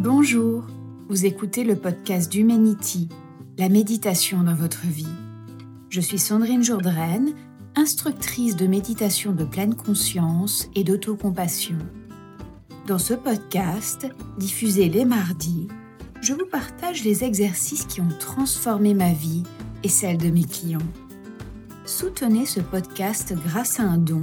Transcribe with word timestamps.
Bonjour, 0.00 0.64
vous 1.08 1.26
écoutez 1.26 1.64
le 1.64 1.74
podcast 1.74 2.30
d'Humanity, 2.30 3.08
la 3.58 3.68
méditation 3.68 4.44
dans 4.44 4.54
votre 4.54 4.86
vie. 4.86 5.08
Je 5.90 6.00
suis 6.00 6.20
Sandrine 6.20 6.62
Jourdraine, 6.62 7.32
instructrice 7.74 8.54
de 8.54 8.68
méditation 8.68 9.32
de 9.32 9.42
pleine 9.42 9.74
conscience 9.74 10.70
et 10.76 10.84
d'autocompassion. 10.84 11.78
Dans 12.86 13.00
ce 13.00 13.12
podcast, 13.12 14.06
diffusé 14.38 14.88
les 14.88 15.04
mardis, 15.04 15.66
je 16.20 16.32
vous 16.32 16.46
partage 16.46 17.02
les 17.02 17.24
exercices 17.24 17.86
qui 17.86 18.00
ont 18.00 18.16
transformé 18.20 18.94
ma 18.94 19.12
vie 19.12 19.42
et 19.82 19.88
celle 19.88 20.18
de 20.18 20.30
mes 20.30 20.44
clients. 20.44 20.78
Soutenez 21.86 22.46
ce 22.46 22.60
podcast 22.60 23.34
grâce 23.48 23.80
à 23.80 23.82
un 23.82 23.98
don 23.98 24.22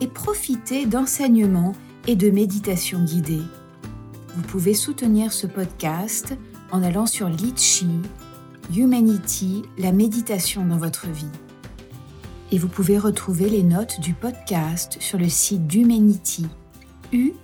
et 0.00 0.08
profitez 0.08 0.84
d'enseignements 0.84 1.76
et 2.08 2.16
de 2.16 2.28
méditations 2.28 3.04
guidées. 3.04 3.44
Vous 4.34 4.42
pouvez 4.42 4.72
soutenir 4.72 5.30
ce 5.30 5.46
podcast 5.46 6.34
en 6.70 6.82
allant 6.82 7.04
sur 7.04 7.28
Litchi, 7.28 8.00
Humanity, 8.74 9.62
la 9.76 9.92
méditation 9.92 10.64
dans 10.64 10.78
votre 10.78 11.06
vie. 11.06 11.30
Et 12.50 12.56
vous 12.56 12.68
pouvez 12.68 12.98
retrouver 12.98 13.50
les 13.50 13.62
notes 13.62 14.00
du 14.00 14.14
podcast 14.14 14.96
sur 15.00 15.18
le 15.18 15.28
site 15.28 15.66
d'Humanity, 15.66 16.46
U-M-E-N-I-T-Y. 17.12 17.40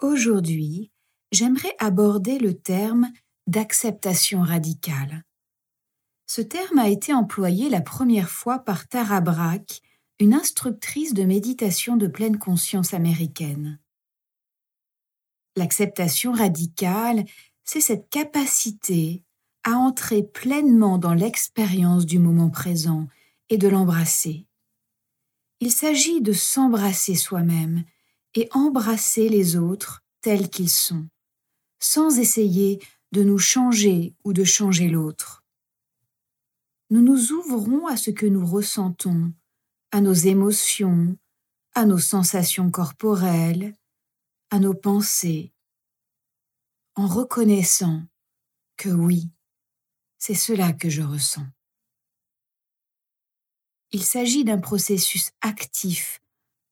Aujourd'hui, 0.00 0.90
j'aimerais 1.30 1.76
aborder 1.78 2.40
le 2.40 2.54
terme 2.54 3.12
d'acceptation 3.46 4.42
radicale. 4.42 5.22
Ce 6.26 6.40
terme 6.40 6.80
a 6.80 6.88
été 6.88 7.14
employé 7.14 7.70
la 7.70 7.80
première 7.80 8.28
fois 8.28 8.58
par 8.58 8.88
Tara 8.88 9.20
Brach, 9.20 9.82
une 10.18 10.34
instructrice 10.34 11.14
de 11.14 11.24
méditation 11.24 11.96
de 11.96 12.06
pleine 12.06 12.38
conscience 12.38 12.94
américaine. 12.94 13.78
L'acceptation 15.56 16.32
radicale, 16.32 17.24
c'est 17.64 17.80
cette 17.80 18.08
capacité 18.08 19.22
à 19.64 19.72
entrer 19.72 20.22
pleinement 20.22 20.98
dans 20.98 21.14
l'expérience 21.14 22.06
du 22.06 22.18
moment 22.18 22.50
présent 22.50 23.08
et 23.48 23.58
de 23.58 23.68
l'embrasser. 23.68 24.46
Il 25.60 25.72
s'agit 25.72 26.20
de 26.20 26.32
s'embrasser 26.32 27.14
soi-même 27.14 27.84
et 28.34 28.48
embrasser 28.52 29.28
les 29.28 29.56
autres 29.56 30.04
tels 30.20 30.50
qu'ils 30.50 30.70
sont, 30.70 31.08
sans 31.80 32.18
essayer 32.18 32.80
de 33.12 33.22
nous 33.22 33.38
changer 33.38 34.14
ou 34.24 34.32
de 34.32 34.44
changer 34.44 34.88
l'autre. 34.88 35.44
Nous 36.90 37.00
nous 37.00 37.32
ouvrons 37.32 37.86
à 37.86 37.96
ce 37.96 38.10
que 38.10 38.26
nous 38.26 38.46
ressentons, 38.46 39.32
à 39.96 40.02
nos 40.02 40.12
émotions, 40.12 41.16
à 41.74 41.86
nos 41.86 41.96
sensations 41.96 42.70
corporelles, 42.70 43.74
à 44.50 44.58
nos 44.58 44.74
pensées, 44.74 45.54
en 46.96 47.06
reconnaissant 47.06 48.02
que 48.76 48.90
oui, 48.90 49.30
c'est 50.18 50.34
cela 50.34 50.74
que 50.74 50.90
je 50.90 51.00
ressens. 51.00 51.46
Il 53.90 54.04
s'agit 54.04 54.44
d'un 54.44 54.58
processus 54.58 55.30
actif 55.40 56.20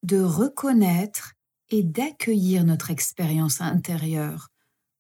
de 0.02 0.20
reconnaître 0.20 1.32
et 1.70 1.82
d'accueillir 1.82 2.62
notre 2.64 2.90
expérience 2.90 3.62
intérieure 3.62 4.50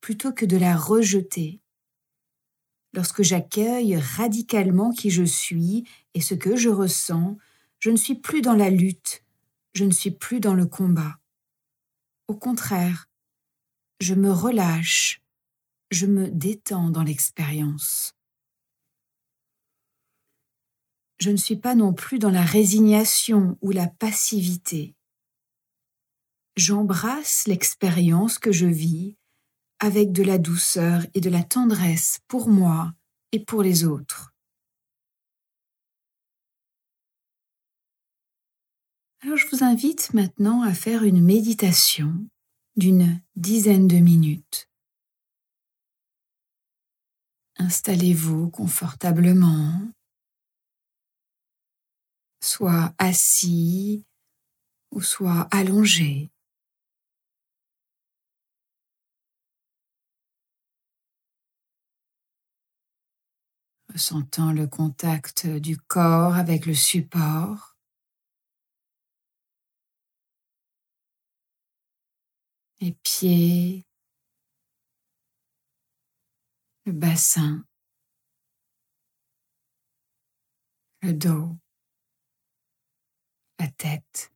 plutôt 0.00 0.32
que 0.32 0.46
de 0.46 0.56
la 0.56 0.78
rejeter. 0.78 1.60
Lorsque 2.94 3.22
j'accueille 3.22 3.98
radicalement 3.98 4.92
qui 4.92 5.10
je 5.10 5.24
suis 5.24 5.86
et 6.14 6.22
ce 6.22 6.32
que 6.32 6.56
je 6.56 6.70
ressens, 6.70 7.36
je 7.84 7.90
ne 7.90 7.96
suis 7.96 8.14
plus 8.14 8.40
dans 8.40 8.54
la 8.54 8.70
lutte, 8.70 9.22
je 9.74 9.84
ne 9.84 9.90
suis 9.90 10.10
plus 10.10 10.40
dans 10.40 10.54
le 10.54 10.64
combat. 10.64 11.18
Au 12.28 12.34
contraire, 12.34 13.10
je 14.00 14.14
me 14.14 14.32
relâche, 14.32 15.20
je 15.90 16.06
me 16.06 16.30
détends 16.30 16.88
dans 16.88 17.02
l'expérience. 17.02 18.14
Je 21.18 21.30
ne 21.30 21.36
suis 21.36 21.56
pas 21.56 21.74
non 21.74 21.92
plus 21.92 22.18
dans 22.18 22.30
la 22.30 22.40
résignation 22.40 23.58
ou 23.60 23.70
la 23.70 23.88
passivité. 23.88 24.94
J'embrasse 26.56 27.46
l'expérience 27.46 28.38
que 28.38 28.50
je 28.50 28.64
vis 28.64 29.18
avec 29.78 30.10
de 30.10 30.22
la 30.22 30.38
douceur 30.38 31.02
et 31.12 31.20
de 31.20 31.28
la 31.28 31.42
tendresse 31.42 32.20
pour 32.28 32.48
moi 32.48 32.94
et 33.32 33.44
pour 33.44 33.62
les 33.62 33.84
autres. 33.84 34.33
Alors 39.24 39.38
je 39.38 39.46
vous 39.48 39.64
invite 39.64 40.12
maintenant 40.12 40.60
à 40.60 40.74
faire 40.74 41.02
une 41.02 41.24
méditation 41.24 42.28
d'une 42.76 43.22
dizaine 43.36 43.88
de 43.88 43.96
minutes. 43.96 44.68
Installez-vous 47.56 48.50
confortablement, 48.50 49.80
soit 52.42 52.92
assis 52.98 54.04
ou 54.90 55.00
soit 55.00 55.48
allongé. 55.50 56.30
Ressentant 63.90 64.52
le 64.52 64.66
contact 64.66 65.46
du 65.46 65.78
corps 65.78 66.34
avec 66.34 66.66
le 66.66 66.74
support. 66.74 67.73
Les 72.84 72.92
pieds, 73.02 73.86
le 76.84 76.92
bassin, 76.92 77.64
le 81.00 81.14
dos, 81.14 81.56
la 83.58 83.68
tête. 83.68 84.30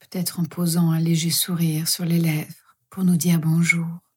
Peut-être 0.00 0.40
en 0.40 0.44
posant 0.44 0.90
un 0.90 1.00
léger 1.00 1.30
sourire 1.30 1.88
sur 1.88 2.04
les 2.04 2.18
lèvres 2.18 2.76
pour 2.90 3.04
nous 3.04 3.16
dire 3.16 3.40
bonjour. 3.40 4.09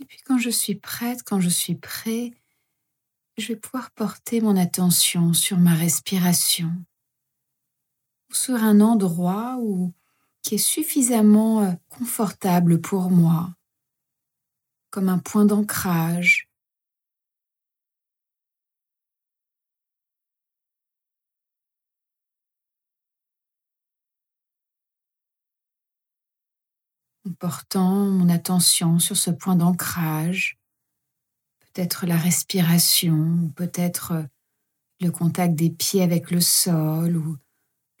Et 0.00 0.04
puis 0.04 0.20
quand 0.24 0.38
je 0.38 0.50
suis 0.50 0.74
prête, 0.74 1.22
quand 1.22 1.40
je 1.40 1.48
suis 1.48 1.74
prêt, 1.74 2.32
je 3.36 3.48
vais 3.48 3.56
pouvoir 3.56 3.90
porter 3.92 4.40
mon 4.40 4.56
attention 4.56 5.32
sur 5.32 5.58
ma 5.58 5.74
respiration, 5.74 6.72
ou 8.30 8.34
sur 8.34 8.56
un 8.56 8.80
endroit 8.80 9.56
qui 10.42 10.56
est 10.56 10.58
suffisamment 10.58 11.62
euh, 11.62 11.72
confortable 11.88 12.80
pour 12.80 13.10
moi, 13.10 13.54
comme 14.90 15.08
un 15.08 15.18
point 15.18 15.44
d'ancrage, 15.44 16.47
portant 27.34 28.06
mon 28.06 28.28
attention 28.28 28.98
sur 28.98 29.16
ce 29.16 29.30
point 29.30 29.56
d'ancrage, 29.56 30.58
peut-être 31.60 32.06
la 32.06 32.16
respiration, 32.16 33.50
peut-être 33.56 34.24
le 35.00 35.10
contact 35.10 35.54
des 35.54 35.70
pieds 35.70 36.02
avec 36.02 36.30
le 36.30 36.40
sol 36.40 37.16
ou 37.16 37.36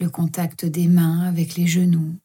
le 0.00 0.10
contact 0.10 0.64
des 0.64 0.88
mains 0.88 1.22
avec 1.26 1.56
les 1.56 1.66
genoux. 1.66 2.18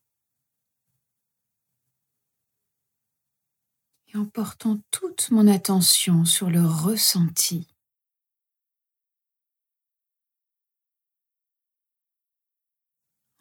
Et 4.07 4.17
en 4.17 4.25
portant 4.25 4.79
toute 4.91 5.31
mon 5.31 5.47
attention 5.47 6.25
sur 6.25 6.49
le 6.49 6.65
ressenti. 6.65 7.67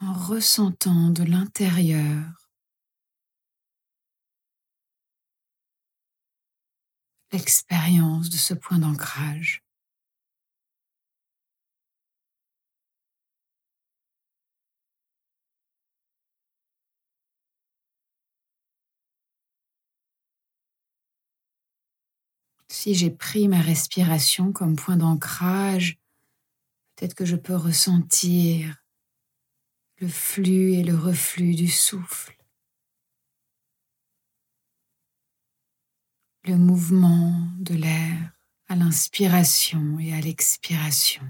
En 0.01 0.13
ressentant 0.15 1.11
de 1.11 1.23
l'intérieur 1.23 2.42
l'expérience 7.33 8.29
de 8.31 8.37
ce 8.37 8.55
point 8.55 8.79
d'ancrage. 8.79 9.65
Si 22.69 22.95
j'ai 22.95 23.11
pris 23.11 23.49
ma 23.49 23.61
respiration 23.61 24.53
comme 24.53 24.77
point 24.77 24.97
d'ancrage, 24.97 25.99
peut-être 26.97 27.15
que 27.15 27.25
je 27.25 27.37
peux 27.37 27.55
ressentir 27.55 28.83
le 29.99 30.09
flux 30.09 30.73
et 30.73 30.83
le 30.83 30.97
reflux 30.97 31.55
du 31.55 31.69
souffle, 31.69 32.42
le 36.45 36.57
mouvement 36.57 37.35
de 37.59 37.75
l'air 37.75 38.33
à 38.69 38.75
l'inspiration 38.75 39.99
et 40.01 40.13
à 40.13 40.21
l'expiration. 40.21 41.23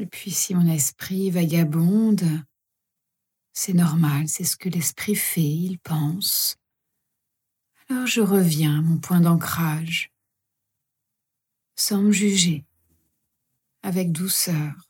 Et 0.00 0.06
puis 0.06 0.30
si 0.30 0.54
mon 0.54 0.66
esprit 0.68 1.30
vagabonde, 1.30 2.24
c'est 3.52 3.72
normal, 3.72 4.28
c'est 4.28 4.44
ce 4.44 4.56
que 4.56 4.68
l'esprit 4.68 5.16
fait, 5.16 5.40
il 5.40 5.78
pense. 5.80 6.56
Alors 7.88 8.06
je 8.06 8.20
reviens 8.20 8.78
à 8.78 8.82
mon 8.82 8.98
point 8.98 9.20
d'ancrage, 9.20 10.12
sans 11.74 12.02
me 12.02 12.12
juger, 12.12 12.64
avec 13.82 14.12
douceur. 14.12 14.87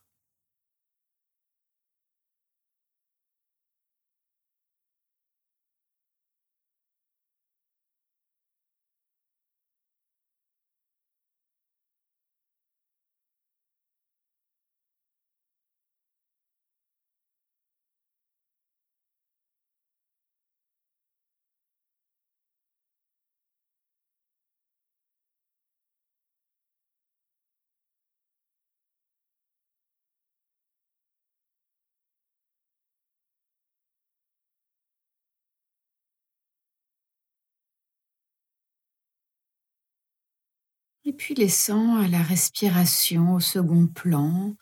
Et 41.08 41.14
puis 41.14 41.34
laissant 41.34 41.96
à 41.96 42.06
la 42.06 42.22
respiration 42.22 43.32
au 43.32 43.40
second 43.40 43.86
plan, 43.86 44.54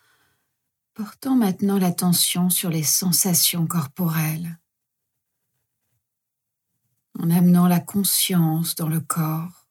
portant 0.95 1.35
maintenant 1.35 1.77
l'attention 1.77 2.51
sur 2.51 2.71
les 2.71 2.85
sensations 2.85 3.67
corporelles, 3.67 4.57
en 7.19 7.31
amenant 7.31 7.67
la 7.67 7.81
conscience 7.81 8.77
dans 8.77 8.89
le 8.89 9.01
corps. 9.01 9.67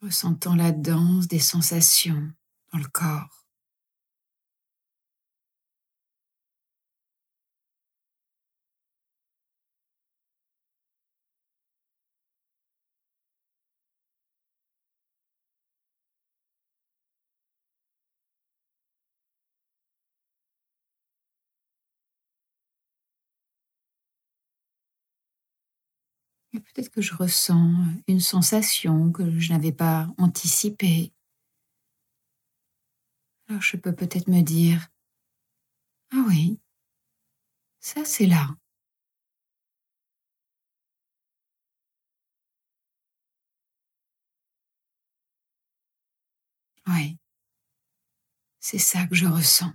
ressentant 0.00 0.54
la 0.54 0.70
danse 0.70 1.26
des 1.28 1.38
sensations 1.40 2.30
dans 2.72 2.78
le 2.78 2.88
corps. 2.88 3.43
Peut-être 26.60 26.90
que 26.90 27.02
je 27.02 27.14
ressens 27.14 27.72
une 28.08 28.20
sensation 28.20 29.12
que 29.12 29.38
je 29.38 29.52
n'avais 29.52 29.72
pas 29.72 30.08
anticipée. 30.18 31.12
Alors 33.48 33.62
je 33.62 33.78
peux 33.78 33.94
peut-être 33.94 34.28
me 34.28 34.42
dire, 34.42 34.88
ah 36.12 36.24
oui, 36.28 36.58
ça 37.80 38.04
c'est 38.04 38.26
là. 38.26 38.56
Oui, 46.86 47.18
c'est 48.58 48.78
ça 48.78 49.06
que 49.06 49.14
je 49.14 49.26
ressens. 49.26 49.70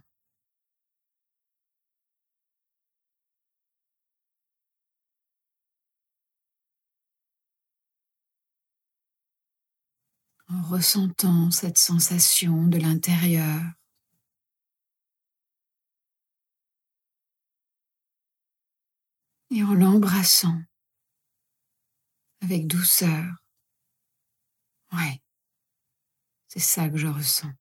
En 10.49 10.61
ressentant 10.63 11.51
cette 11.51 11.77
sensation 11.77 12.65
de 12.67 12.77
l'intérieur. 12.77 13.61
Et 19.51 19.63
en 19.63 19.73
l'embrassant 19.73 20.61
avec 22.41 22.67
douceur. 22.67 23.25
Ouais, 24.91 25.21
c'est 26.47 26.59
ça 26.59 26.89
que 26.89 26.97
je 26.97 27.07
ressens. 27.07 27.58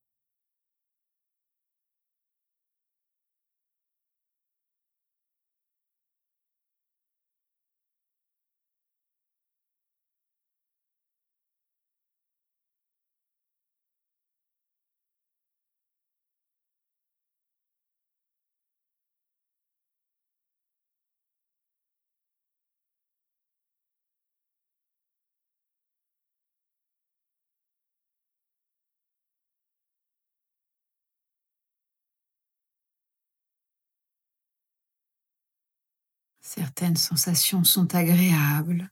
Certaines 36.51 36.97
sensations 36.97 37.63
sont 37.63 37.95
agréables, 37.95 38.91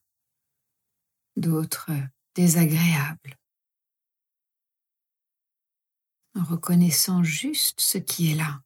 d'autres 1.37 1.91
désagréables. 2.35 3.35
En 6.35 6.45
reconnaissant 6.45 7.23
juste 7.23 7.81
ce 7.81 7.97
qui 7.97 8.31
est 8.31 8.35
là. 8.35 8.61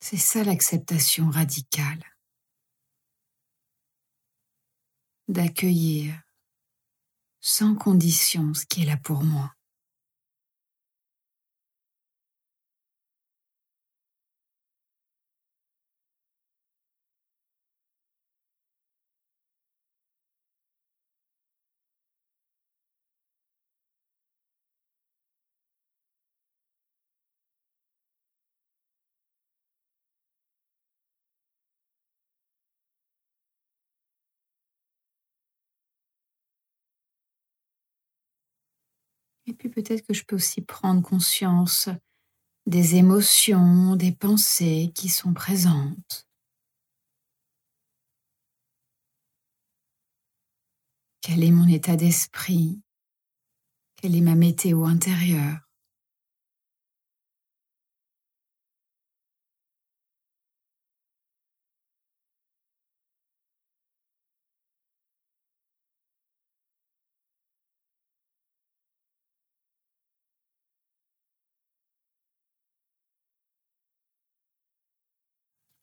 C'est 0.00 0.16
ça 0.16 0.42
l'acceptation 0.42 1.28
radicale. 1.28 2.02
D'accueillir 5.28 6.18
sans 7.40 7.74
condition 7.74 8.54
ce 8.54 8.64
qui 8.64 8.84
est 8.84 8.86
là 8.86 8.96
pour 8.96 9.22
moi. 9.22 9.54
Et 39.48 39.54
puis 39.54 39.70
peut-être 39.70 40.06
que 40.06 40.12
je 40.12 40.24
peux 40.24 40.36
aussi 40.36 40.60
prendre 40.60 41.00
conscience 41.00 41.88
des 42.66 42.96
émotions, 42.96 43.96
des 43.96 44.12
pensées 44.12 44.92
qui 44.94 45.08
sont 45.08 45.32
présentes. 45.32 46.28
Quel 51.22 51.42
est 51.44 51.50
mon 51.50 51.66
état 51.66 51.96
d'esprit? 51.96 52.82
Quelle 53.96 54.16
est 54.16 54.20
ma 54.20 54.34
météo 54.34 54.84
intérieure? 54.84 55.67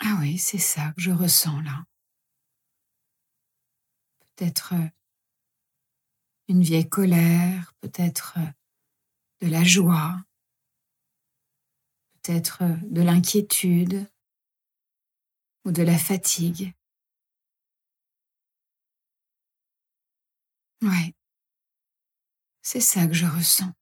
Ah 0.07 0.17
oui, 0.19 0.38
c'est 0.38 0.59
ça 0.59 0.91
que 0.91 1.01
je 1.01 1.09
ressens 1.09 1.62
là. 1.62 1.83
Peut-être 4.35 4.74
euh, 4.75 4.88
une 6.47 6.62
vieille 6.62 6.88
colère, 6.88 7.74
peut-être 7.81 8.38
euh, 8.38 8.45
de 9.41 9.51
la 9.51 9.63
joie, 9.63 10.24
peut-être 12.21 12.62
euh, 12.62 12.75
de 12.83 13.01
l'inquiétude 13.01 14.07
ou 15.65 15.71
de 15.71 15.81
la 15.81 15.97
fatigue. 15.97 16.75
Ouais, 20.83 21.15
c'est 22.62 22.79
ça 22.79 23.07
que 23.07 23.13
je 23.13 23.25
ressens. 23.25 23.74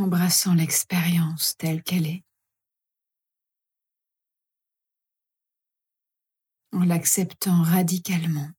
Embrassant 0.00 0.54
l'expérience 0.54 1.56
telle 1.56 1.82
qu'elle 1.82 2.06
est, 2.06 2.24
en 6.72 6.84
l'acceptant 6.84 7.62
radicalement. 7.62 8.50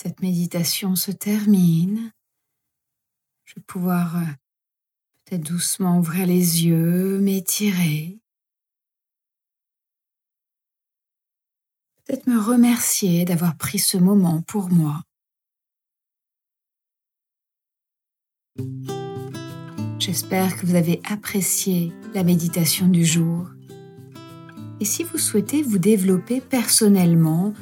Cette 0.00 0.22
méditation 0.22 0.94
se 0.94 1.10
termine. 1.10 2.12
Je 3.44 3.56
vais 3.56 3.62
pouvoir 3.62 4.16
euh, 4.16 4.20
peut-être 5.24 5.42
doucement 5.42 5.98
ouvrir 5.98 6.24
les 6.24 6.64
yeux, 6.64 7.18
m'étirer. 7.18 8.16
Peut-être 12.04 12.28
me 12.28 12.38
remercier 12.38 13.24
d'avoir 13.24 13.56
pris 13.56 13.80
ce 13.80 13.96
moment 13.96 14.40
pour 14.42 14.70
moi. 14.70 15.02
J'espère 19.98 20.56
que 20.56 20.64
vous 20.64 20.76
avez 20.76 21.00
apprécié 21.10 21.92
la 22.14 22.22
méditation 22.22 22.86
du 22.86 23.04
jour. 23.04 23.50
Et 24.78 24.84
si 24.84 25.02
vous 25.02 25.18
souhaitez 25.18 25.64
vous 25.64 25.78
développer 25.78 26.40
personnellement, 26.40 27.52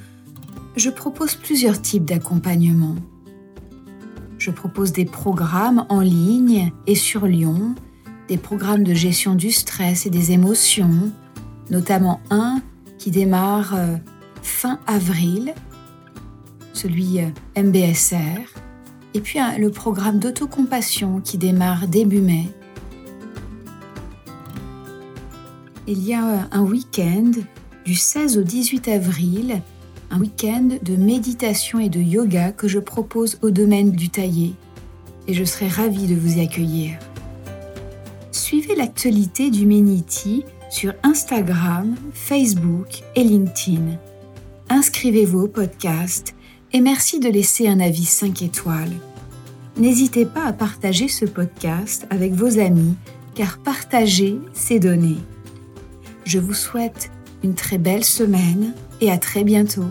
je 0.77 0.91
propose 0.91 1.35
plusieurs 1.35 1.81
types 1.81 2.05
d'accompagnement. 2.05 2.97
Je 4.39 4.51
propose 4.51 4.93
des 4.93 5.07
programmes 5.07 5.87
en 5.89 6.01
ligne 6.01 6.71
et 6.87 6.95
sur 6.95 7.27
Lyon, 7.27 7.75
des 8.29 8.37
programmes 8.37 8.85
de 8.85 8.93
gestion 8.93 9.35
du 9.35 9.51
stress 9.51 10.05
et 10.05 10.11
des 10.11 10.33
émotions, 10.33 11.11
notamment 11.71 12.21
un 12.31 12.61
qui 12.99 13.11
démarre 13.11 13.75
euh, 13.75 13.97
fin 14.43 14.79
avril, 14.87 15.55
celui 16.75 17.21
euh, 17.21 17.29
MBSR, 17.57 18.43
et 19.15 19.21
puis 19.21 19.39
le 19.59 19.71
programme 19.71 20.19
d'autocompassion 20.19 21.21
qui 21.21 21.39
démarre 21.39 21.89
début 21.89 22.21
mai. 22.21 22.49
Il 25.87 26.05
y 26.05 26.13
a 26.13 26.27
euh, 26.27 26.39
un 26.53 26.63
week-end 26.63 27.31
du 27.87 27.95
16 27.95 28.37
au 28.37 28.43
18 28.43 28.89
avril 28.89 29.63
un 30.11 30.21
week-end 30.21 30.69
de 30.83 30.97
méditation 30.97 31.79
et 31.79 31.89
de 31.89 32.01
yoga 32.01 32.53
que 32.53 32.69
je 32.69 32.79
propose 32.79 33.39
au 33.43 33.51
domaine 33.51 33.93
du 33.93 34.09
taillé 34.09 34.55
et 35.29 35.35
je 35.35 35.45
serai 35.45 35.69
ravie 35.69 36.07
de 36.07 36.15
vous 36.15 36.39
y 36.39 36.41
accueillir. 36.41 36.99
Suivez 38.33 38.77
l'actualité 38.77 39.51
du 39.51 39.67
Meniti 39.67 40.45
sur 40.71 40.93
Instagram, 41.03 41.97
Facebook 42.13 43.03
et 43.15 43.25
LinkedIn. 43.25 43.99
Inscrivez-vous 44.69 45.41
au 45.41 45.49
podcast 45.49 46.35
et 46.73 46.81
merci 46.81 47.21
de 47.21 47.29
laisser 47.29 47.69
un 47.69 47.81
avis 47.81 48.05
5 48.05 48.43
étoiles. 48.43 48.93
N'hésitez 49.77 50.27
pas 50.27 50.45
à 50.45 50.53
partager 50.53 51.09
ce 51.09 51.25
podcast 51.25 52.07
avec 52.11 52.33
vos 52.33 52.59
amis 52.59 52.95
car 53.35 53.59
partager, 53.59 54.39
c'est 54.55 54.79
donner. 54.79 55.17
Je 56.25 56.39
vous 56.39 56.55
souhaite 56.55 57.11
une 57.45 57.55
très 57.55 57.79
belle 57.79 58.05
semaine 58.05 58.75
et 59.01 59.11
à 59.11 59.19
très 59.19 59.45
bientôt 59.45 59.91